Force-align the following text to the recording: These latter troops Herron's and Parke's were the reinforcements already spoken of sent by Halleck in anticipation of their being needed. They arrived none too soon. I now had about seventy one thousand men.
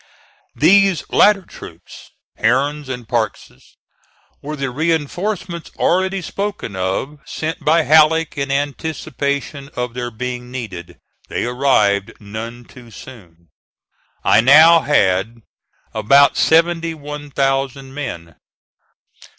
These 0.55 1.03
latter 1.11 1.43
troops 1.43 2.09
Herron's 2.37 2.89
and 2.89 3.07
Parke's 3.07 3.75
were 4.41 4.55
the 4.55 4.71
reinforcements 4.71 5.69
already 5.77 6.23
spoken 6.23 6.75
of 6.75 7.19
sent 7.23 7.63
by 7.63 7.83
Halleck 7.83 8.35
in 8.35 8.49
anticipation 8.49 9.69
of 9.75 9.93
their 9.93 10.09
being 10.09 10.49
needed. 10.49 10.97
They 11.29 11.45
arrived 11.45 12.13
none 12.19 12.65
too 12.65 12.89
soon. 12.89 13.49
I 14.23 14.41
now 14.41 14.79
had 14.79 15.43
about 15.93 16.35
seventy 16.35 16.95
one 16.95 17.29
thousand 17.29 17.93
men. 17.93 18.37